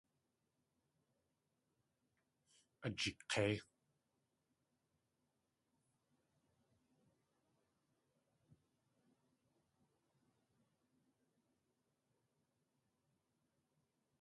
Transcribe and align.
Ajik̲éi. 2.85 3.55